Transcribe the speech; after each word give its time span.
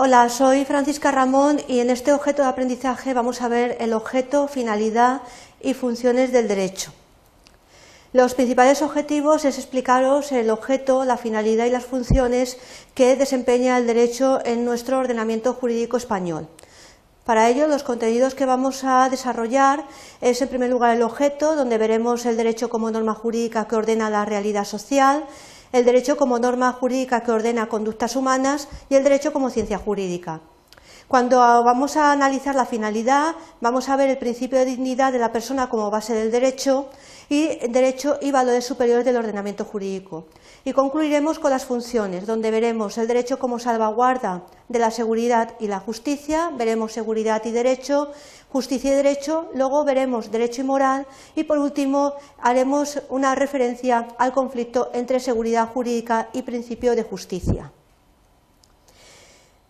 Hola, 0.00 0.28
soy 0.28 0.64
Francisca 0.64 1.10
Ramón 1.10 1.60
y 1.66 1.80
en 1.80 1.90
este 1.90 2.12
objeto 2.12 2.42
de 2.42 2.48
aprendizaje 2.48 3.14
vamos 3.14 3.42
a 3.42 3.48
ver 3.48 3.76
el 3.80 3.92
objeto, 3.92 4.46
finalidad 4.46 5.22
y 5.60 5.74
funciones 5.74 6.30
del 6.30 6.46
derecho. 6.46 6.92
Los 8.12 8.34
principales 8.34 8.80
objetivos 8.80 9.44
es 9.44 9.58
explicaros 9.58 10.30
el 10.30 10.50
objeto, 10.50 11.04
la 11.04 11.16
finalidad 11.16 11.66
y 11.66 11.70
las 11.70 11.84
funciones 11.84 12.58
que 12.94 13.16
desempeña 13.16 13.76
el 13.76 13.88
derecho 13.88 14.38
en 14.44 14.64
nuestro 14.64 15.00
ordenamiento 15.00 15.52
jurídico 15.54 15.96
español. 15.96 16.46
Para 17.24 17.48
ello, 17.48 17.66
los 17.66 17.82
contenidos 17.82 18.36
que 18.36 18.46
vamos 18.46 18.84
a 18.84 19.08
desarrollar 19.10 19.84
es, 20.20 20.40
en 20.40 20.48
primer 20.48 20.70
lugar, 20.70 20.94
el 20.94 21.02
objeto, 21.02 21.56
donde 21.56 21.76
veremos 21.76 22.24
el 22.24 22.36
derecho 22.36 22.70
como 22.70 22.88
norma 22.92 23.14
jurídica 23.14 23.66
que 23.66 23.74
ordena 23.74 24.10
la 24.10 24.24
realidad 24.24 24.64
social, 24.64 25.24
el 25.72 25.84
derecho 25.84 26.16
como 26.16 26.38
norma 26.38 26.72
jurídica 26.72 27.22
que 27.22 27.32
ordena 27.32 27.68
conductas 27.68 28.16
humanas 28.16 28.68
y 28.88 28.94
el 28.94 29.04
derecho 29.04 29.32
como 29.32 29.50
ciencia 29.50 29.78
jurídica. 29.78 30.40
Cuando 31.08 31.38
vamos 31.38 31.96
a 31.96 32.12
analizar 32.12 32.54
la 32.54 32.66
finalidad, 32.66 33.34
vamos 33.62 33.88
a 33.88 33.96
ver 33.96 34.10
el 34.10 34.18
principio 34.18 34.58
de 34.58 34.66
dignidad 34.66 35.10
de 35.10 35.18
la 35.18 35.32
persona 35.32 35.70
como 35.70 35.90
base 35.90 36.12
del 36.12 36.30
derecho 36.30 36.90
y 37.28 37.58
derecho 37.68 38.18
y 38.20 38.30
valores 38.30 38.64
superiores 38.64 39.04
del 39.04 39.16
ordenamiento 39.16 39.64
jurídico. 39.64 40.26
Y 40.64 40.72
concluiremos 40.72 41.38
con 41.38 41.50
las 41.50 41.64
funciones, 41.64 42.26
donde 42.26 42.50
veremos 42.50 42.98
el 42.98 43.06
derecho 43.06 43.38
como 43.38 43.58
salvaguarda 43.58 44.44
de 44.68 44.78
la 44.78 44.90
seguridad 44.90 45.54
y 45.60 45.66
la 45.68 45.80
justicia, 45.80 46.50
veremos 46.56 46.92
seguridad 46.92 47.42
y 47.44 47.50
derecho, 47.50 48.12
justicia 48.50 48.92
y 48.92 48.96
derecho, 48.96 49.50
luego 49.54 49.84
veremos 49.84 50.30
derecho 50.30 50.62
y 50.62 50.64
moral 50.64 51.06
y 51.34 51.44
por 51.44 51.58
último 51.58 52.14
haremos 52.40 53.00
una 53.08 53.34
referencia 53.34 54.08
al 54.18 54.32
conflicto 54.32 54.90
entre 54.94 55.20
seguridad 55.20 55.68
jurídica 55.68 56.28
y 56.32 56.42
principio 56.42 56.94
de 56.94 57.02
justicia. 57.02 57.72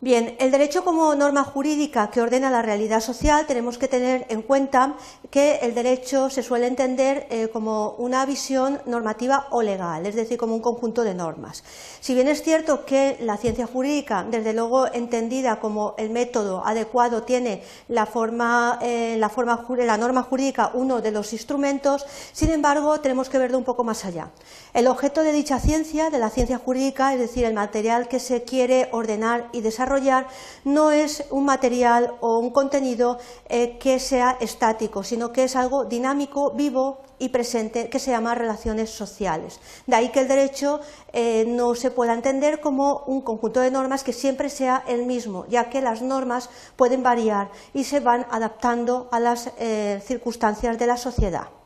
Bien, 0.00 0.36
el 0.38 0.52
derecho 0.52 0.84
como 0.84 1.16
norma 1.16 1.42
jurídica 1.42 2.08
que 2.08 2.20
ordena 2.20 2.50
la 2.50 2.62
realidad 2.62 3.00
social 3.00 3.46
tenemos 3.48 3.78
que 3.78 3.88
tener 3.88 4.26
en 4.28 4.42
cuenta 4.42 4.94
que 5.28 5.56
el 5.62 5.74
derecho 5.74 6.30
se 6.30 6.44
suele 6.44 6.68
entender 6.68 7.26
eh, 7.30 7.48
como 7.48 7.96
una 7.98 8.24
visión 8.24 8.80
normativa 8.86 9.48
o 9.50 9.60
legal, 9.60 10.06
es 10.06 10.14
decir, 10.14 10.38
como 10.38 10.54
un 10.54 10.60
conjunto 10.60 11.02
de 11.02 11.16
normas. 11.16 11.64
Si 11.98 12.14
bien 12.14 12.28
es 12.28 12.44
cierto 12.44 12.86
que 12.86 13.16
la 13.22 13.38
ciencia 13.38 13.66
jurídica, 13.66 14.24
desde 14.30 14.52
luego 14.52 14.86
entendida 14.86 15.58
como 15.58 15.96
el 15.98 16.10
método 16.10 16.64
adecuado, 16.64 17.24
tiene 17.24 17.64
la 17.88 18.08
eh, 18.82 19.16
la, 19.18 19.28
forma 19.28 19.66
la 19.78 19.96
norma 19.96 20.22
jurídica 20.22 20.70
uno 20.74 21.00
de 21.00 21.10
los 21.10 21.32
instrumentos, 21.32 22.06
sin 22.32 22.50
embargo, 22.50 23.00
tenemos 23.00 23.28
que 23.28 23.38
verlo 23.38 23.58
un 23.58 23.64
poco 23.64 23.82
más 23.82 24.04
allá. 24.04 24.30
El 24.74 24.86
objeto 24.86 25.24
de 25.24 25.32
dicha 25.32 25.58
ciencia, 25.58 26.08
de 26.08 26.18
la 26.18 26.30
ciencia 26.30 26.58
jurídica, 26.58 27.14
es 27.14 27.18
decir, 27.18 27.44
el 27.44 27.54
material 27.54 28.06
que 28.06 28.20
se 28.20 28.44
quiere 28.44 28.88
ordenar 28.92 29.48
y 29.50 29.60
desarrollar, 29.60 29.87
no 30.64 30.90
es 30.90 31.24
un 31.30 31.44
material 31.44 32.14
o 32.20 32.38
un 32.38 32.50
contenido 32.50 33.18
eh, 33.48 33.78
que 33.78 33.98
sea 33.98 34.36
estático, 34.40 35.02
sino 35.02 35.32
que 35.32 35.44
es 35.44 35.56
algo 35.56 35.84
dinámico, 35.84 36.52
vivo 36.52 37.00
y 37.18 37.30
presente, 37.30 37.88
que 37.88 37.98
se 37.98 38.10
llama 38.10 38.34
relaciones 38.34 38.90
sociales. 38.90 39.60
De 39.86 39.96
ahí 39.96 40.10
que 40.10 40.20
el 40.20 40.28
derecho 40.28 40.80
eh, 41.12 41.44
no 41.48 41.74
se 41.74 41.90
pueda 41.90 42.14
entender 42.14 42.60
como 42.60 43.04
un 43.06 43.22
conjunto 43.22 43.60
de 43.60 43.70
normas 43.70 44.04
que 44.04 44.12
siempre 44.12 44.50
sea 44.50 44.84
el 44.86 45.04
mismo, 45.04 45.46
ya 45.48 45.68
que 45.68 45.80
las 45.80 46.02
normas 46.02 46.48
pueden 46.76 47.02
variar 47.02 47.50
y 47.74 47.84
se 47.84 48.00
van 48.00 48.26
adaptando 48.30 49.08
a 49.10 49.18
las 49.20 49.50
eh, 49.58 50.00
circunstancias 50.06 50.78
de 50.78 50.86
la 50.86 50.96
sociedad. 50.96 51.57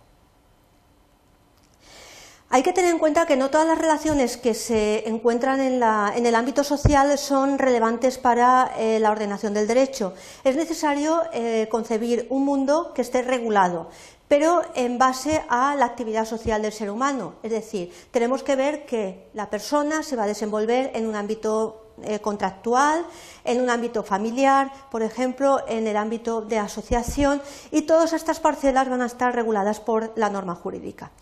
Hay 2.55 2.63
que 2.63 2.75
tener 2.75 2.91
en 2.91 2.99
cuenta 2.99 3.25
que 3.25 3.35
no 3.35 3.49
todas 3.49 3.67
las 3.67 3.79
relaciones 3.79 4.37
que 4.37 4.53
se 4.53 5.09
encuentran 5.09 5.59
en, 5.59 6.27
el 6.27 6.35
ámbito 6.35 6.63
social 6.65 7.17
son 7.17 7.59
relevantes 7.59 8.19
para 8.19 8.75
eh, 8.77 9.01
la 9.01 9.11
ordenación 9.11 9.55
del 9.55 9.67
derecho. 9.67 10.13
Es 10.45 10.55
necesario 10.55 11.23
eh, 11.33 11.67
concebir 11.71 12.27
un 12.29 12.45
mundo 12.45 12.93
que 12.95 13.01
esté 13.01 13.23
regulado, 13.23 13.89
pero 14.29 14.61
en 14.75 14.99
base 14.99 15.43
a 15.49 15.75
la 15.77 15.87
actividad 15.87 16.27
social 16.27 16.61
del 16.61 16.73
ser 16.73 16.91
humano. 16.91 17.37
Es 17.43 17.53
decir, 17.53 17.91
tenemos 18.11 18.43
que 18.43 18.55
ver 18.55 18.85
que 18.85 19.31
la 19.33 19.49
persona 19.49 20.03
se 20.03 20.17
va 20.17 20.25
a 20.25 20.27
desenvolver 20.27 20.91
en 20.95 21.07
un 21.07 21.17
ámbito 21.17 21.95
eh, 22.03 22.19
contractual, 22.19 23.07
en 23.45 23.63
un 23.63 23.71
ámbito 23.71 24.03
familiar, 24.03 24.71
por 24.91 25.03
ejemplo, 25.03 25.61
en 25.69 25.87
el 25.87 25.97
ámbito 25.97 26.43
de 26.43 26.59
asociación, 26.59 27.41
y 27.71 27.83
todas 27.83 28.13
estas 28.13 28.41
parcelas 28.41 28.91
van 28.91 29.01
a 29.01 29.07
estar 29.07 29.35
reguladas 29.35 29.81
por 29.81 30.13
la 30.17 30.29
norma 30.29 30.55
jurídica. 30.55 31.13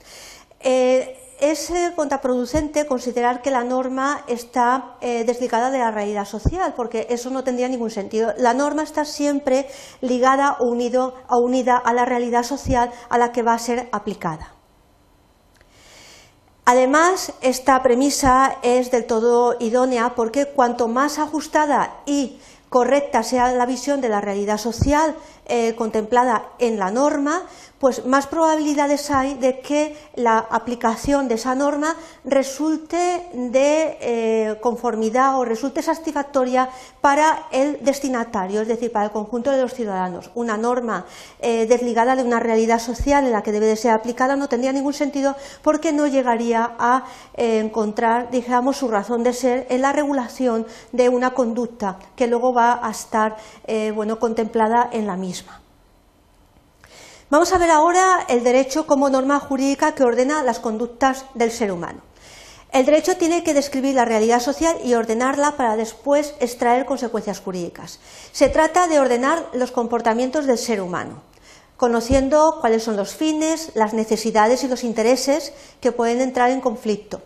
Es 1.51 1.71
eh, 1.71 1.93
contraproducente 1.97 2.87
considerar 2.87 3.43
que 3.43 3.51
la 3.51 3.65
norma 3.65 4.25
está 4.29 4.97
eh, 5.01 5.25
desligada 5.25 5.71
de 5.71 5.79
la 5.79 5.91
realidad 5.91 6.25
social, 6.25 6.75
porque 6.77 7.07
eso 7.11 7.31
no 7.31 7.45
tendría 7.45 7.69
ningún 7.69 7.91
sentido. 7.91 8.33
La 8.39 8.55
norma 8.55 8.83
está 8.83 9.05
siempre 9.05 9.67
ligada 10.01 10.57
o, 10.61 10.67
o 10.67 11.39
unida 11.39 11.77
a 11.77 11.93
la 11.93 12.05
realidad 12.05 12.45
social 12.45 12.91
a 13.09 13.19
la 13.19 13.33
que 13.33 13.43
va 13.43 13.55
a 13.55 13.59
ser 13.59 13.89
aplicada. 13.93 14.55
Además, 16.65 17.33
esta 17.41 17.83
premisa 17.83 18.59
es 18.63 18.93
del 18.93 19.05
todo 19.05 19.57
idónea 19.59 20.15
porque 20.15 20.47
cuanto 20.47 20.87
más 20.87 21.19
ajustada 21.19 21.97
y 22.07 22.39
correcta 22.71 23.23
sea 23.23 23.53
la 23.53 23.67
visión 23.67 24.01
de 24.01 24.09
la 24.09 24.23
realidad 24.23 24.57
social 24.57 25.15
contemplada 25.77 26.45
en 26.61 26.79
la 26.79 26.93
norma, 26.93 27.43
pues 27.81 28.05
más 28.05 28.27
probabilidades 28.27 29.11
hay 29.11 29.35
de 29.35 29.61
que 29.61 29.97
la 30.15 30.39
aplicación 30.39 31.29
de 31.29 31.37
esa 31.37 31.55
norma 31.55 31.97
resulte 32.27 33.27
de 33.33 33.97
eh, 34.03 34.59
conformidad 34.61 35.39
o 35.39 35.47
resulte 35.47 35.83
satisfactoria 35.83 36.69
para 37.01 37.47
el 37.51 37.83
destinatario, 37.83 38.61
es 38.61 38.69
decir, 38.69 38.93
para 38.93 39.07
el 39.07 39.11
conjunto 39.11 39.51
de 39.51 39.63
los 39.63 39.73
ciudadanos. 39.73 40.31
Una 40.35 40.59
norma 40.59 41.07
eh, 41.41 41.65
desligada 41.65 42.17
de 42.17 42.23
una 42.23 42.39
realidad 42.39 42.81
social 42.81 43.25
en 43.25 43.33
la 43.33 43.43
que 43.43 43.51
debe 43.51 43.65
de 43.65 43.77
ser 43.77 43.93
aplicada 43.93 44.37
no 44.37 44.51
tendría 44.51 44.75
ningún 44.75 44.93
sentido 44.93 45.35
porque 45.63 45.91
no 45.91 46.07
llegaría 46.07 46.73
a 46.79 47.05
eh, 47.35 47.61
encontrar, 47.61 48.31
digamos, 48.31 48.77
su 48.77 48.89
razón 48.89 49.23
de 49.23 49.33
ser 49.33 49.67
en 49.71 49.81
la 49.81 49.93
regulación 49.93 50.67
de 50.93 51.09
una 51.09 51.31
conducta 51.33 51.99
que 52.15 52.27
luego 52.27 52.53
va 52.53 52.60
a 52.61 52.91
estar 52.91 53.37
bueno, 53.95 54.19
contemplada 54.19 54.89
en 54.93 55.07
la 55.07 55.17
misma. 55.17 55.61
Vamos 57.31 57.53
a 57.53 57.59
ver 57.59 57.71
ahora 57.71 58.27
el 58.29 58.43
derecho 58.43 58.87
como 58.87 59.09
norma 59.09 59.39
jurídica 59.39 59.95
que 59.95 60.03
ordena 60.03 60.43
las 60.43 60.59
conductas 60.59 61.27
del 61.35 61.53
ser 61.53 61.71
humano. 61.71 62.01
El 62.73 62.87
derecho 62.87 63.17
tiene 63.17 63.43
que 63.43 63.55
describir 63.55 63.95
la 63.95 64.05
realidad 64.05 64.41
social 64.41 64.77
y 64.85 64.95
ordenarla 64.95 65.57
para 65.57 65.77
después 65.77 66.35
extraer 66.41 66.87
consecuencias 66.87 67.41
jurídicas. 67.41 68.01
Se 68.33 68.49
trata 68.49 68.89
de 68.89 69.01
ordenar 69.01 69.45
los 69.53 69.71
comportamientos 69.71 70.47
del 70.47 70.59
ser 70.59 70.81
humano, 70.81 71.23
conociendo 71.77 72.59
cuáles 72.61 72.83
son 72.83 72.97
los 72.97 73.15
fines, 73.15 73.73
las 73.75 73.95
necesidades 73.95 74.63
y 74.63 74.69
los 74.69 74.85
intereses 74.85 75.53
que 75.81 75.93
pueden 75.93 76.21
entrar 76.21 76.51
en 76.51 76.61
conflicto. 76.61 77.23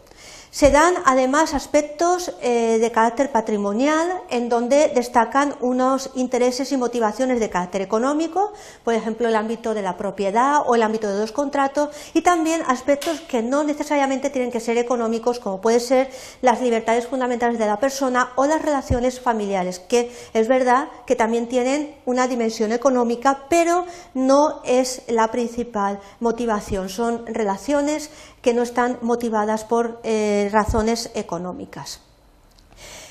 Se 0.54 0.70
dan 0.70 0.94
además 1.04 1.52
aspectos 1.52 2.32
eh, 2.40 2.78
de 2.78 2.92
carácter 2.92 3.32
patrimonial 3.32 4.08
en 4.30 4.48
donde 4.48 4.86
destacan 4.94 5.56
unos 5.58 6.10
intereses 6.14 6.70
y 6.70 6.76
motivaciones 6.76 7.40
de 7.40 7.50
carácter 7.50 7.82
económico, 7.82 8.52
por 8.84 8.94
ejemplo 8.94 9.26
el 9.26 9.34
ámbito 9.34 9.74
de 9.74 9.82
la 9.82 9.96
propiedad 9.96 10.62
o 10.64 10.76
el 10.76 10.84
ámbito 10.84 11.12
de 11.12 11.18
los 11.18 11.32
contratos, 11.32 11.88
y 12.12 12.22
también 12.22 12.62
aspectos 12.68 13.20
que 13.22 13.42
no 13.42 13.64
necesariamente 13.64 14.30
tienen 14.30 14.52
que 14.52 14.60
ser 14.60 14.78
económicos, 14.78 15.40
como 15.40 15.60
pueden 15.60 15.80
ser 15.80 16.08
las 16.40 16.60
libertades 16.60 17.08
fundamentales 17.08 17.58
de 17.58 17.66
la 17.66 17.80
persona 17.80 18.30
o 18.36 18.46
las 18.46 18.62
relaciones 18.62 19.18
familiares, 19.18 19.80
que 19.80 20.12
es 20.34 20.46
verdad 20.46 20.86
que 21.04 21.16
también 21.16 21.48
tienen 21.48 21.96
una 22.04 22.28
dimensión 22.28 22.70
económica, 22.70 23.46
pero 23.48 23.86
no 24.14 24.62
es 24.64 25.02
la 25.08 25.32
principal 25.32 25.98
motivación, 26.20 26.90
son 26.90 27.26
relaciones 27.26 28.12
que 28.44 28.52
no 28.52 28.62
están 28.62 28.98
motivadas 29.00 29.64
por 29.64 30.00
eh, 30.04 30.50
razones 30.52 31.10
económicas. 31.14 32.00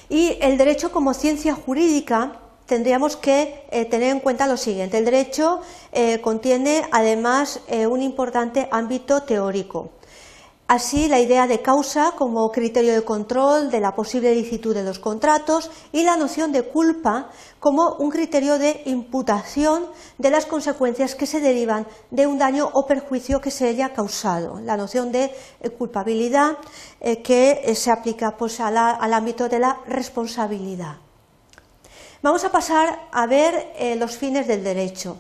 Y 0.08 0.38
el 0.42 0.60
derecho 0.60 0.92
como 0.92 1.16
ciencia 1.16 1.56
jurídica 1.56 2.34
tendríamos 2.68 3.18
que 3.18 3.66
eh, 3.72 3.86
tener 3.86 4.12
en 4.12 4.20
cuenta 4.20 4.46
lo 4.46 4.58
siguiente. 4.58 5.00
El 5.00 5.06
derecho 5.06 5.60
eh, 5.92 6.22
contiene 6.22 6.84
además 6.92 7.62
un 7.90 8.04
importante 8.04 8.68
ámbito 8.72 9.24
teórico. 9.24 9.90
Así, 10.68 11.10
la 11.10 11.20
idea 11.20 11.46
de 11.46 11.62
causa 11.62 12.14
como 12.18 12.50
criterio 12.50 12.94
de 12.94 13.04
control 13.04 13.70
de 13.70 13.82
la 13.82 13.94
posible 13.96 14.34
licitud 14.34 14.74
de 14.74 14.84
los 14.84 14.98
contratos 14.98 15.70
y 15.92 16.04
la 16.04 16.16
noción 16.16 16.54
de 16.54 16.64
culpa 16.64 17.30
como 17.60 17.96
un 18.00 18.10
criterio 18.10 18.58
de 18.58 18.82
imputación 18.86 19.86
de 20.18 20.32
las 20.32 20.46
consecuencias 20.46 21.16
que 21.16 21.26
se 21.26 21.42
derivan 21.42 21.86
de 22.12 22.28
un 22.28 22.38
daño 22.38 22.70
o 22.74 22.88
perjuicio 22.88 23.42
que 23.42 23.52
se 23.52 23.68
haya 23.68 23.94
causado. 23.94 24.62
La 24.62 24.78
noción 24.78 25.12
de 25.12 25.36
eh, 25.60 25.70
culpabilidad 25.70 26.58
eh, 27.02 27.22
que 27.22 27.62
eh, 27.66 27.76
se 27.76 27.92
aplica 27.92 28.38
pues, 28.38 28.62
al 28.62 29.14
ámbito 29.14 29.50
de 29.50 29.60
la 29.60 29.80
responsabilidad. 29.86 30.96
Vamos 32.22 32.46
a 32.46 32.52
pasar 32.54 33.10
a 33.12 33.28
ver 33.28 33.74
los 33.98 34.16
fines 34.16 34.48
del 34.48 34.64
derecho. 34.64 35.18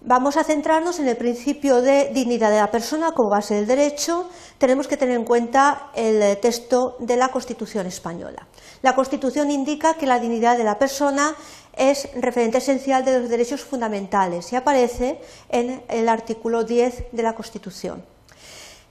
Vamos 0.00 0.36
a 0.36 0.44
centrarnos 0.44 1.00
en 1.00 1.08
el 1.08 1.16
principio 1.16 1.82
de 1.82 2.10
dignidad 2.14 2.50
de 2.50 2.58
la 2.58 2.70
persona 2.70 3.10
como 3.10 3.30
base 3.30 3.56
del 3.56 3.66
derecho. 3.66 4.28
Tenemos 4.56 4.86
que 4.86 4.96
tener 4.96 5.16
en 5.16 5.24
cuenta 5.24 5.90
el 5.92 6.38
texto 6.38 6.96
de 7.00 7.16
la 7.16 7.28
Constitución 7.28 7.84
española. 7.86 8.46
La 8.82 8.94
Constitución 8.94 9.50
indica 9.50 9.94
que 9.94 10.06
la 10.06 10.20
dignidad 10.20 10.56
de 10.56 10.62
la 10.62 10.78
persona 10.78 11.34
es 11.76 12.08
referente 12.14 12.58
esencial 12.58 13.04
de 13.04 13.20
los 13.20 13.28
derechos 13.28 13.64
fundamentales 13.64 14.52
y 14.52 14.56
aparece 14.56 15.20
en 15.48 15.82
el 15.88 16.08
artículo 16.08 16.62
10 16.62 17.06
de 17.10 17.22
la 17.22 17.34
Constitución. 17.34 18.04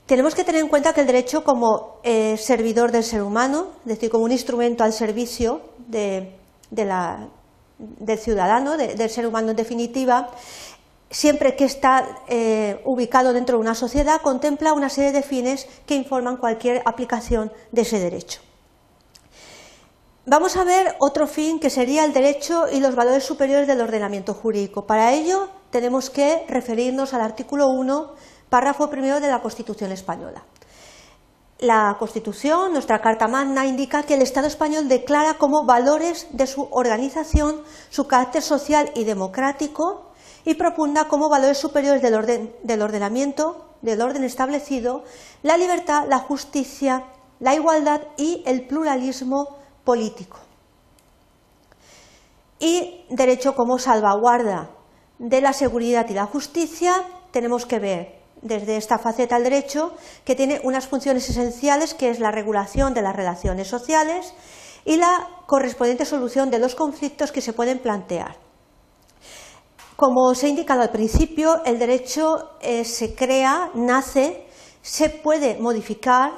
Tenemos 0.04 0.34
que 0.34 0.44
tener 0.44 0.60
en 0.60 0.68
cuenta 0.68 0.92
que 0.92 1.00
el 1.02 1.06
derecho 1.06 1.42
como 1.42 2.00
eh, 2.02 2.36
servidor 2.36 2.92
del 2.92 3.04
ser 3.04 3.22
humano, 3.22 3.68
es 3.80 3.88
decir, 3.88 4.10
como 4.10 4.24
un 4.24 4.32
instrumento 4.32 4.84
al 4.84 4.92
servicio 4.92 5.62
del 5.86 6.32
ciudadano, 8.18 8.76
del 8.76 9.10
ser 9.10 9.26
humano 9.26 9.50
en 9.50 9.56
definitiva, 9.56 10.30
siempre 11.10 11.56
que 11.56 11.64
está 11.64 12.22
eh, 12.28 12.80
ubicado 12.84 13.32
dentro 13.32 13.56
de 13.56 13.62
una 13.62 13.74
sociedad, 13.74 14.20
contempla 14.20 14.72
una 14.72 14.88
serie 14.88 15.12
de 15.12 15.22
fines 15.22 15.66
que 15.86 15.94
informan 15.94 16.36
cualquier 16.36 16.82
aplicación 16.84 17.52
de 17.72 17.82
ese 17.82 17.98
derecho. 17.98 18.40
Vamos 20.26 20.58
a 20.58 20.64
ver 20.64 20.94
otro 20.98 21.26
fin 21.26 21.58
que 21.58 21.70
sería 21.70 22.04
el 22.04 22.12
derecho 22.12 22.66
y 22.70 22.80
los 22.80 22.94
valores 22.94 23.24
superiores 23.24 23.66
del 23.66 23.80
ordenamiento 23.80 24.34
jurídico. 24.34 24.86
Para 24.86 25.14
ello 25.14 25.48
tenemos 25.70 26.10
que 26.10 26.44
referirnos 26.48 27.14
al 27.14 27.22
artículo 27.22 27.68
1, 27.68 28.12
párrafo 28.50 28.90
primero 28.90 29.20
de 29.20 29.28
la 29.28 29.40
Constitución 29.40 29.90
española. 29.90 30.44
La 31.60 31.96
Constitución, 31.98 32.72
nuestra 32.72 33.00
Carta 33.00 33.26
Magna, 33.26 33.64
indica 33.66 34.02
que 34.02 34.14
el 34.14 34.22
Estado 34.22 34.46
español 34.46 34.86
declara 34.86 35.38
como 35.38 35.64
valores 35.64 36.26
de 36.30 36.46
su 36.46 36.68
organización 36.70 37.62
su 37.88 38.06
carácter 38.06 38.42
social 38.42 38.92
y 38.94 39.04
democrático 39.04 40.07
y 40.44 40.54
propugna 40.54 41.08
como 41.08 41.28
valores 41.28 41.58
superiores 41.58 42.02
del, 42.02 42.52
del 42.62 42.82
ordenamiento, 42.82 43.74
del 43.82 44.00
orden 44.00 44.24
establecido, 44.24 45.04
la 45.42 45.56
libertad, 45.56 46.06
la 46.08 46.18
justicia, 46.18 47.04
la 47.40 47.54
igualdad 47.54 48.00
y 48.16 48.42
el 48.46 48.66
pluralismo 48.66 49.56
político. 49.84 50.38
Y 52.58 53.04
derecho 53.10 53.54
como 53.54 53.78
salvaguarda 53.78 54.70
de 55.18 55.40
la 55.40 55.52
seguridad 55.52 56.08
y 56.08 56.14
la 56.14 56.26
justicia, 56.26 56.92
tenemos 57.30 57.66
que 57.66 57.78
ver 57.78 58.18
desde 58.42 58.76
esta 58.76 58.98
faceta 58.98 59.36
el 59.36 59.44
derecho 59.44 59.94
que 60.24 60.34
tiene 60.34 60.60
unas 60.64 60.86
funciones 60.86 61.28
esenciales 61.28 61.94
que 61.94 62.10
es 62.10 62.20
la 62.20 62.30
regulación 62.30 62.94
de 62.94 63.02
las 63.02 63.14
relaciones 63.14 63.68
sociales 63.68 64.32
y 64.84 64.96
la 64.96 65.28
correspondiente 65.46 66.04
solución 66.04 66.50
de 66.50 66.58
los 66.58 66.74
conflictos 66.74 67.32
que 67.32 67.40
se 67.40 67.52
pueden 67.52 67.78
plantear. 67.78 68.47
Como 69.98 70.30
os 70.30 70.44
he 70.44 70.48
indicado 70.48 70.82
al 70.82 70.94
principio, 70.94 71.60
el 71.64 71.76
derecho 71.76 72.52
eh, 72.60 72.84
se 72.84 73.16
crea, 73.16 73.72
nace, 73.74 74.46
se 74.80 75.10
puede 75.10 75.58
modificar, 75.58 76.30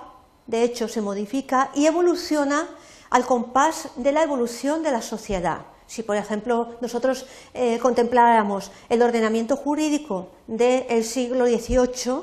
de 0.46 0.62
hecho 0.62 0.88
se 0.88 1.02
modifica 1.02 1.70
y 1.74 1.84
evoluciona 1.84 2.70
al 3.10 3.26
compás 3.26 3.90
de 3.96 4.12
la 4.12 4.22
evolución 4.22 4.82
de 4.82 4.92
la 4.92 5.02
sociedad. 5.02 5.66
Si, 5.86 6.02
por 6.02 6.16
ejemplo, 6.16 6.68
nosotros 6.80 7.26
eh, 7.52 7.78
contempláramos 7.80 8.72
el 8.88 9.02
ordenamiento 9.02 9.56
jurídico 9.56 10.28
del 10.46 11.04
siglo 11.04 11.44
XVIII 11.44 12.22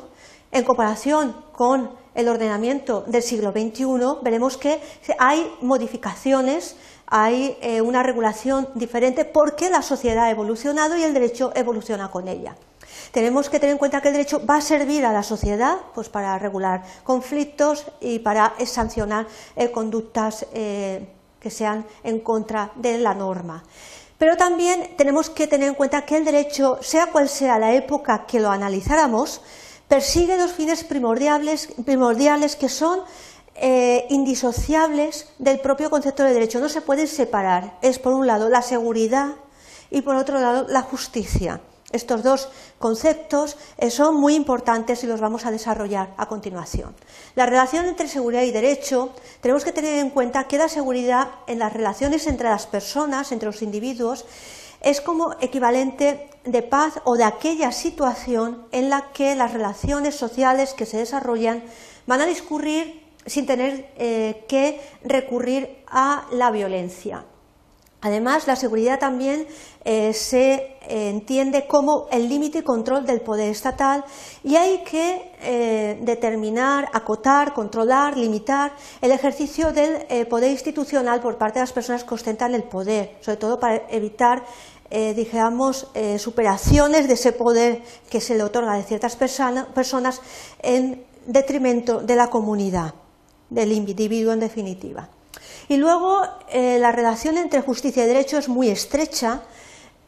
en 0.52 0.64
comparación 0.64 1.36
con 1.52 1.92
el 2.16 2.30
ordenamiento 2.30 3.04
del 3.06 3.22
siglo 3.22 3.52
XXI, 3.52 4.24
veremos 4.24 4.58
que 4.58 4.82
hay 5.20 5.54
modificaciones 5.62 6.76
hay 7.08 7.58
eh, 7.62 7.82
una 7.82 8.04
regulación 8.04 8.68
diferente 8.76 9.26
porque 9.26 9.70
la 9.70 9.82
sociedad 9.82 10.26
ha 10.26 10.32
evolucionado 10.32 10.98
y 10.98 11.04
el 11.04 11.14
derecho 11.14 11.52
evoluciona 11.56 12.12
con 12.12 12.28
ella. 12.28 12.56
Tenemos 13.12 13.50
que 13.50 13.60
tener 13.60 13.74
en 13.74 13.78
cuenta 13.78 14.02
que 14.02 14.10
el 14.10 14.14
derecho 14.14 14.46
va 14.46 14.58
a 14.58 14.62
servir 14.62 15.06
a 15.06 15.14
la 15.14 15.24
sociedad 15.24 15.78
pues, 15.96 16.10
para 16.10 16.38
regular 16.38 16.84
conflictos 17.04 17.86
y 18.02 18.20
para 18.20 18.54
sancionar 18.66 19.28
eh, 19.56 19.72
conductas 19.72 20.46
eh, 20.54 21.08
que 21.40 21.50
sean 21.50 21.86
en 22.04 22.20
contra 22.20 22.72
de 22.76 22.98
la 22.98 23.14
norma. 23.14 23.64
Pero 24.18 24.36
también 24.36 24.96
tenemos 24.98 25.30
que 25.30 25.48
tener 25.48 25.70
en 25.70 25.76
cuenta 25.76 26.04
que 26.04 26.18
el 26.18 26.26
derecho, 26.26 26.80
sea 26.82 27.08
cual 27.08 27.30
sea 27.30 27.60
la 27.60 27.74
época 27.74 28.26
que 28.26 28.40
lo 28.40 28.50
analizáramos, 28.50 29.42
persigue 29.88 30.38
dos 30.38 30.52
fines 30.52 30.84
primordiales, 30.84 31.70
primordiales 31.86 32.56
que 32.56 32.68
son 32.68 33.00
eh, 33.60 34.06
indisociables 34.10 35.28
del 35.40 35.60
propio 35.60 35.90
concepto 35.90 36.24
de 36.24 36.34
derecho, 36.34 36.60
no 36.60 36.70
se 36.70 36.82
pueden 36.82 37.08
separar. 37.08 37.78
Es 37.82 37.98
por 37.98 38.14
un 38.14 38.28
lado 38.28 38.50
la 38.50 38.62
seguridad 38.62 39.36
y 39.90 40.02
por 40.02 40.16
otro 40.16 40.40
lado 40.40 40.68
la 40.70 40.82
justicia. 40.84 41.62
Estos 41.92 42.22
dos 42.22 42.50
conceptos 42.80 43.58
eh, 43.78 43.90
son 43.90 44.18
muy 44.18 44.36
importantes 44.36 45.04
y 45.04 45.08
los 45.08 45.22
vamos 45.22 45.46
a 45.46 45.52
desarrollar 45.52 46.14
a 46.18 46.28
continuación. 46.28 46.94
La 47.34 47.46
relación 47.46 47.86
entre 47.86 48.10
seguridad 48.10 48.44
y 48.44 48.52
derecho, 48.52 49.14
tenemos 49.40 49.64
que 49.64 49.72
tener 49.72 50.00
en 50.00 50.10
cuenta 50.10 50.48
que 50.48 50.58
la 50.58 50.68
seguridad 50.68 51.30
en 51.48 51.60
las 51.60 51.72
relaciones 51.72 52.28
entre 52.28 52.50
las 52.50 52.68
personas, 52.68 53.32
entre 53.32 53.48
los 53.48 53.62
individuos, 53.62 54.26
es 54.82 55.02
como 55.02 55.34
equivalente 55.40 56.30
de 56.44 56.62
paz 56.62 57.02
o 57.06 57.16
de 57.16 57.24
aquella 57.24 57.72
situación 57.72 58.68
en 58.72 58.90
la 58.90 59.12
que 59.14 59.36
las 59.36 59.54
relaciones 59.54 60.14
sociales 60.14 60.74
que 60.74 60.86
se 60.86 60.98
desarrollan 60.98 61.64
van 62.06 62.22
a 62.22 62.26
discurrir 62.26 63.07
sin 63.28 63.46
tener 63.46 63.92
eh, 63.98 64.46
que 64.48 64.82
recurrir 65.04 65.84
a 65.88 66.26
la 66.32 66.50
violencia. 66.50 67.26
Además, 68.00 68.46
la 68.48 68.56
seguridad 68.56 69.00
también 69.00 69.48
eh, 69.84 70.14
se 70.14 70.54
eh, 70.54 71.10
entiende 71.10 71.66
como 71.68 72.08
el 72.12 72.30
límite 72.30 72.60
y 72.60 72.62
control 72.62 73.08
del 73.08 73.22
poder 73.22 73.50
estatal 73.50 74.06
y 74.44 74.56
hay 74.56 74.84
que 74.84 75.98
determinar, 76.02 76.90
acotar, 76.94 77.54
controlar, 77.54 78.16
limitar 78.16 78.72
el 79.02 79.12
ejercicio 79.12 79.72
del 79.72 80.28
poder 80.28 80.52
institucional 80.52 81.22
por 81.22 81.38
parte 81.38 81.60
de 81.60 81.64
las 81.64 81.74
personas 81.74 82.04
que 82.04 82.14
ostentan 82.14 82.56
el 82.56 82.64
poder, 82.64 83.18
sobre 83.22 83.38
todo 83.38 83.60
para 83.60 83.84
evitar 83.90 84.44
digamos, 84.90 85.88
superaciones 86.18 87.08
de 87.08 87.14
ese 87.16 87.34
poder 87.34 87.84
que 88.10 88.22
se 88.22 88.36
le 88.36 88.44
otorga 88.44 88.74
a 88.74 88.82
ciertas 88.84 89.16
personas 89.16 90.22
en 90.62 91.06
detrimento 91.28 92.00
de 92.02 92.16
la 92.16 92.30
comunidad 92.30 92.94
del 93.50 93.72
individuo 93.72 94.34
en 94.34 94.40
definitiva. 94.40 95.10
Y 95.70 95.78
luego 95.78 96.22
eh, 96.50 96.80
la 96.80 96.92
relación 96.92 97.38
entre 97.38 97.62
justicia 97.62 98.04
y 98.04 98.08
derecho 98.08 98.38
es 98.38 98.48
muy 98.48 98.70
estrecha. 98.70 99.42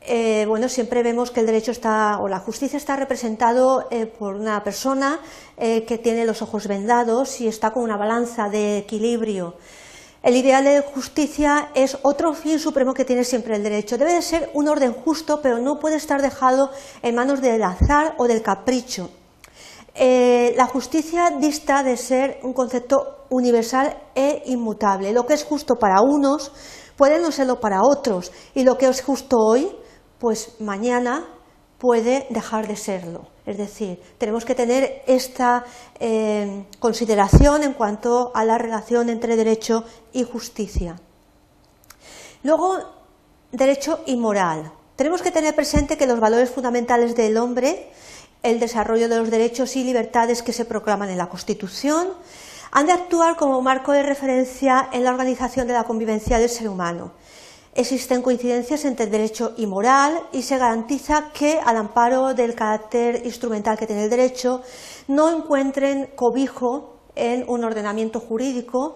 Eh, 0.01 0.45
bueno, 0.47 0.69
siempre 0.69 1.03
vemos 1.03 1.31
que 1.31 1.41
el 1.41 1.45
derecho 1.45 1.71
está, 1.71 2.19
o 2.19 2.29
la 2.29 2.39
justicia 2.39 2.77
está 2.77 2.95
representado 2.95 3.87
eh, 3.91 4.05
por 4.05 4.35
una 4.35 4.63
persona 4.63 5.19
que 5.57 5.99
tiene 6.01 6.23
los 6.25 6.41
ojos 6.41 6.69
vendados 6.69 7.41
y 7.41 7.47
está 7.49 7.71
con 7.71 7.83
una 7.83 7.97
balanza 7.97 8.47
de 8.47 8.77
equilibrio. 8.77 9.55
El 10.23 10.37
ideal 10.37 10.63
de 10.63 10.81
justicia 10.81 11.69
es 11.75 11.97
otro 12.01 12.33
fin 12.33 12.59
supremo 12.59 12.93
que 12.93 13.03
tiene 13.03 13.25
siempre 13.25 13.57
el 13.57 13.63
derecho. 13.63 13.97
Debe 13.97 14.13
de 14.13 14.21
ser 14.21 14.49
un 14.53 14.69
orden 14.69 14.93
justo, 14.93 15.41
pero 15.41 15.59
no 15.59 15.79
puede 15.79 15.97
estar 15.97 16.21
dejado 16.21 16.71
en 17.01 17.15
manos 17.15 17.41
del 17.41 17.61
azar 17.61 18.15
o 18.17 18.25
del 18.27 18.41
capricho. 18.41 19.09
La 19.99 20.65
justicia 20.67 21.31
dista 21.39 21.83
de 21.83 21.97
ser 21.97 22.39
un 22.43 22.53
concepto 22.53 23.25
universal 23.29 23.97
e 24.15 24.43
inmutable. 24.45 25.11
Lo 25.11 25.25
que 25.25 25.33
es 25.33 25.43
justo 25.43 25.75
para 25.75 26.01
unos 26.01 26.51
puede 26.95 27.19
no 27.19 27.31
serlo 27.31 27.59
para 27.59 27.81
otros 27.83 28.31
y 28.53 28.63
lo 28.63 28.77
que 28.77 28.87
es 28.87 29.01
justo 29.01 29.37
hoy, 29.37 29.69
pues 30.19 30.59
mañana 30.59 31.25
puede 31.77 32.27
dejar 32.29 32.67
de 32.67 32.75
serlo. 32.75 33.27
Es 33.45 33.57
decir, 33.57 33.99
tenemos 34.17 34.45
que 34.45 34.53
tener 34.53 35.01
esta 35.07 35.63
eh, 35.99 36.65
consideración 36.79 37.63
en 37.63 37.73
cuanto 37.73 38.31
a 38.35 38.45
la 38.45 38.57
relación 38.57 39.09
entre 39.09 39.35
derecho 39.35 39.85
y 40.13 40.23
justicia. 40.23 40.97
Luego, 42.43 42.77
derecho 43.51 44.01
y 44.05 44.17
moral. 44.17 44.71
Tenemos 44.95 45.21
que 45.21 45.31
tener 45.31 45.55
presente 45.55 45.97
que 45.97 46.05
los 46.05 46.19
valores 46.19 46.49
fundamentales 46.49 47.15
del 47.15 47.37
hombre, 47.37 47.91
el 48.43 48.59
desarrollo 48.59 49.09
de 49.09 49.17
los 49.17 49.29
derechos 49.29 49.75
y 49.75 49.83
libertades 49.83 50.41
que 50.41 50.53
se 50.53 50.65
proclaman 50.65 51.09
en 51.09 51.17
la 51.17 51.29
Constitución, 51.29 52.07
han 52.71 52.85
de 52.85 52.93
actuar 52.93 53.35
como 53.35 53.61
marco 53.61 53.91
de 53.91 54.03
referencia 54.03 54.89
en 54.91 55.03
la 55.03 55.11
organización 55.11 55.67
de 55.67 55.73
la 55.73 55.83
convivencia 55.83 56.37
del 56.37 56.49
ser 56.49 56.69
humano. 56.69 57.11
Existen 57.73 58.21
coincidencias 58.21 58.83
entre 58.85 59.07
derecho 59.07 59.53
y 59.57 59.67
moral 59.67 60.19
y 60.31 60.41
se 60.41 60.57
garantiza 60.57 61.31
que, 61.33 61.59
al 61.63 61.77
amparo 61.77 62.33
del 62.33 62.55
carácter 62.55 63.25
instrumental 63.25 63.77
que 63.77 63.87
tiene 63.87 64.03
el 64.03 64.09
derecho, 64.09 64.61
no 65.07 65.29
encuentren 65.29 66.09
cobijo 66.15 66.97
en 67.15 67.45
un 67.47 67.63
ordenamiento 67.63 68.19
jurídico 68.19 68.95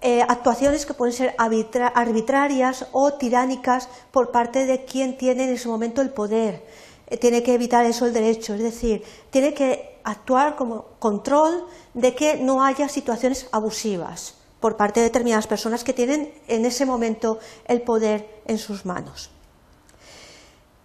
eh, 0.00 0.22
actuaciones 0.22 0.86
que 0.86 0.94
pueden 0.94 1.14
ser 1.14 1.34
arbitrarias 1.38 2.86
o 2.92 3.14
tiránicas 3.14 3.88
por 4.12 4.30
parte 4.30 4.66
de 4.66 4.84
quien 4.84 5.16
tiene 5.16 5.44
en 5.44 5.50
ese 5.50 5.68
momento 5.68 6.02
el 6.02 6.10
poder. 6.10 6.64
Eh, 7.08 7.16
tiene 7.16 7.42
que 7.42 7.54
evitar 7.54 7.84
eso 7.86 8.06
el 8.06 8.12
derecho, 8.12 8.54
es 8.54 8.62
decir, 8.62 9.02
tiene 9.30 9.54
que 9.54 9.98
actuar 10.04 10.56
como 10.56 10.86
control 10.98 11.66
de 11.94 12.14
que 12.14 12.36
no 12.36 12.62
haya 12.62 12.88
situaciones 12.88 13.48
abusivas 13.52 14.34
por 14.60 14.76
parte 14.76 15.00
de 15.00 15.04
determinadas 15.04 15.46
personas 15.46 15.84
que 15.84 15.92
tienen 15.92 16.32
en 16.48 16.64
ese 16.64 16.86
momento 16.86 17.38
el 17.66 17.82
poder 17.82 18.42
en 18.46 18.58
sus 18.58 18.84
manos. 18.84 19.30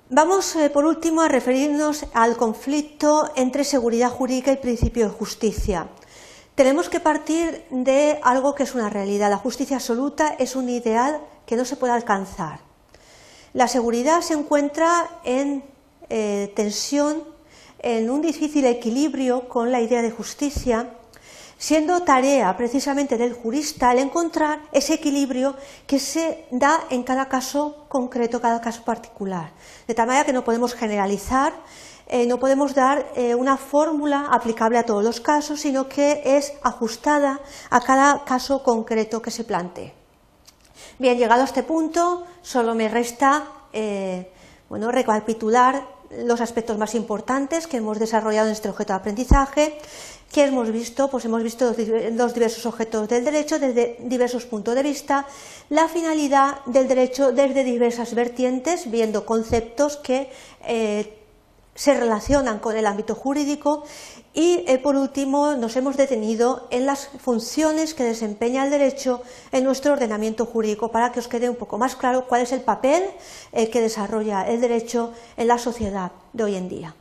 Vamos, 0.10 0.56
eh, 0.58 0.70
por 0.70 0.86
último, 0.86 1.22
a 1.22 1.30
referirnos 1.30 2.06
al 2.14 2.36
conflicto 2.36 3.32
entre 3.36 3.64
seguridad 3.64 4.10
jurídica 4.10 4.52
y 4.52 4.58
principio 4.58 5.06
de 5.06 5.16
justicia. 5.16 5.88
Tenemos 6.54 6.90
que 6.90 7.00
partir 7.00 7.64
de 7.72 8.20
algo 8.22 8.54
que 8.54 8.64
es 8.64 8.76
una 8.76 8.90
realidad. 8.90 9.30
La 9.30 9.38
justicia 9.38 9.78
absoluta 9.78 10.36
es 10.38 10.58
un 10.58 10.68
ideal 10.68 11.22
que 11.46 11.56
no 11.56 11.64
se 11.64 11.78
puede 11.78 11.94
alcanzar. 11.94 12.60
La 13.54 13.70
seguridad 13.70 14.22
se 14.22 14.34
encuentra 14.34 15.10
en 15.24 15.64
eh, 16.14 16.52
tensión, 16.54 17.24
en 17.80 18.10
un 18.10 18.22
difícil 18.22 18.66
equilibrio 18.66 19.48
con 19.48 19.72
la 19.72 19.80
idea 19.80 20.02
de 20.02 20.12
justicia 20.12 20.90
siendo 21.58 22.02
tarea 22.02 22.58
precisamente 22.58 23.18
del 23.18 23.34
jurista 23.34 23.92
el 23.92 24.00
encontrar 24.00 24.60
ese 24.72 24.96
equilibrio 24.96 25.56
que 25.86 26.00
se 26.00 26.46
da 26.50 26.82
en 26.90 27.04
cada 27.04 27.30
caso 27.30 27.86
concreto, 27.88 28.42
cada 28.42 28.60
caso 28.60 28.84
particular. 28.84 29.52
De 29.88 29.94
tal 29.94 30.08
manera 30.08 30.26
que 30.26 30.34
no 30.34 30.44
podemos 30.44 30.74
generalizar, 30.74 31.54
eh, 32.08 32.26
no 32.26 32.40
podemos 32.40 32.74
dar 32.74 33.12
eh, 33.16 33.36
una 33.36 33.58
fórmula 33.58 34.30
aplicable 34.32 34.80
a 34.80 34.86
todos 34.88 35.04
los 35.04 35.22
casos, 35.22 35.62
sino 35.62 35.88
que 35.88 36.24
es 36.26 36.52
ajustada 36.64 37.40
a 37.70 37.80
cada 37.80 38.26
caso 38.26 38.64
concreto 38.64 39.22
que 39.22 39.30
se 39.30 39.44
plantee. 39.44 39.94
Bien, 40.98 41.16
llegado 41.16 41.44
a 41.44 41.46
este 41.46 41.62
punto, 41.62 42.26
solo 42.42 42.74
me 42.74 42.90
resta 42.90 43.48
bueno, 44.68 44.90
recapitular 44.90 45.91
los 46.26 46.42
aspectos 46.42 46.78
más 46.78 46.96
importantes 46.96 47.68
que 47.68 47.78
hemos 47.78 48.00
desarrollado 48.00 48.48
en 48.48 48.54
este 48.54 48.70
objeto 48.70 48.94
de 48.94 49.00
aprendizaje 49.00 49.78
¿Qué 50.32 50.46
hemos 50.46 50.72
visto? 50.72 51.10
Pues 51.10 51.26
hemos 51.26 51.44
visto 51.44 51.76
los 52.14 52.34
diversos 52.34 52.66
objetos 52.66 53.10
del 53.10 53.26
derecho 53.26 53.60
desde 53.60 53.98
diversos 54.00 54.46
puntos 54.46 54.76
de 54.76 54.84
vista, 54.84 55.28
la 55.70 55.90
finalidad 55.90 56.64
del 56.68 56.88
derecho 56.88 57.34
desde 57.34 57.66
diversas 57.66 58.16
vertientes, 58.16 58.90
viendo 58.90 59.26
conceptos 59.26 59.98
que 59.98 60.30
eh, 60.66 61.21
se 61.82 61.96
relacionan 61.96 62.60
con 62.60 62.78
el 62.78 62.86
ámbito 62.86 63.16
jurídico 63.16 63.84
y, 64.36 64.64
eh, 64.68 64.78
por 64.78 64.96
último, 64.96 65.56
nos 65.56 65.76
hemos 65.76 65.98
detenido 65.98 66.68
en 66.70 66.86
las 66.86 67.08
funciones 67.08 67.96
que 67.96 68.04
desempeña 68.04 68.64
el 68.64 68.70
derecho 68.70 69.24
en 69.52 69.64
nuestro 69.64 69.94
ordenamiento 69.94 70.46
jurídico 70.46 70.92
para 70.92 71.12
que 71.12 71.18
os 71.18 71.28
quede 71.28 71.50
un 71.50 71.56
poco 71.56 71.80
más 71.80 71.96
claro 71.96 72.28
cuál 72.28 72.42
es 72.42 72.52
el 72.52 72.62
papel 72.62 73.02
eh, 73.52 73.72
que 73.72 73.82
desarrolla 73.82 74.48
el 74.48 74.62
derecho 74.62 75.12
en 75.38 75.48
la 75.48 75.58
sociedad 75.58 76.12
de 76.34 76.44
hoy 76.44 76.56
en 76.56 76.70
día. 76.70 76.96